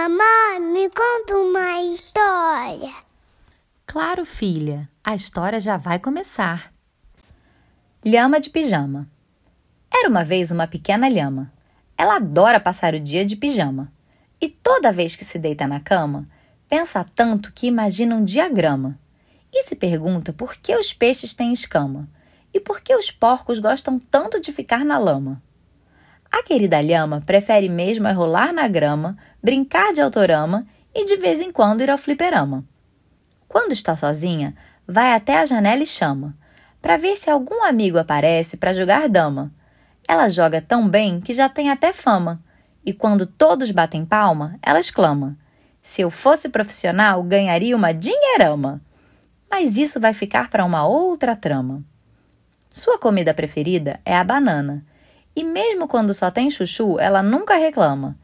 [0.00, 2.94] Mamãe, me conta uma história.
[3.84, 6.72] Claro, filha, a história já vai começar.
[8.02, 9.06] Lhama de pijama.
[9.94, 11.52] Era uma vez uma pequena lhama.
[11.98, 13.92] Ela adora passar o dia de pijama.
[14.40, 16.26] E toda vez que se deita na cama,
[16.66, 18.98] pensa tanto que imagina um diagrama.
[19.52, 22.08] E se pergunta por que os peixes têm escama
[22.54, 25.42] e por que os porcos gostam tanto de ficar na lama.
[26.32, 31.40] A querida lhama prefere mesmo é rolar na grama, brincar de autorama e de vez
[31.40, 32.64] em quando ir ao fliperama.
[33.48, 34.54] Quando está sozinha,
[34.86, 36.36] vai até a janela e chama,
[36.80, 39.52] para ver se algum amigo aparece para jogar dama.
[40.08, 42.42] Ela joga tão bem que já tem até fama,
[42.84, 45.36] e quando todos batem palma, ela exclama:
[45.82, 48.80] Se eu fosse profissional, ganharia uma dinheirama.
[49.50, 51.84] Mas isso vai ficar para uma outra trama.
[52.70, 54.84] Sua comida preferida é a banana
[55.34, 58.16] e mesmo quando só tem chuchu, ela nunca reclama.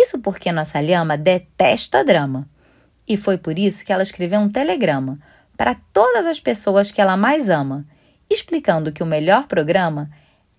[0.00, 2.48] Isso porque nossa lhama detesta drama.
[3.06, 5.18] E foi por isso que ela escreveu um telegrama
[5.56, 7.84] para todas as pessoas que ela mais ama,
[8.30, 10.08] explicando que o melhor programa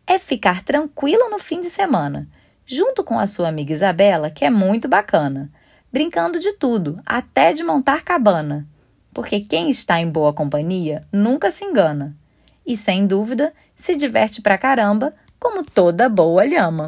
[0.05, 2.27] é ficar tranquila no fim de semana,
[2.65, 5.49] junto com a sua amiga Isabela, que é muito bacana,
[5.89, 8.67] brincando de tudo, até de montar cabana.
[9.13, 12.13] Porque quem está em boa companhia nunca se engana.
[12.65, 16.87] E sem dúvida se diverte pra caramba como toda boa lhama.